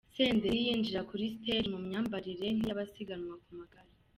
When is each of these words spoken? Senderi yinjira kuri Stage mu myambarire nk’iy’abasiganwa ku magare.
Senderi 0.15 0.57
yinjira 0.65 1.01
kuri 1.09 1.23
Stage 1.37 1.69
mu 1.73 1.79
myambarire 1.85 2.47
nk’iy’abasiganwa 2.57 3.35
ku 3.43 3.49
magare. 3.57 3.91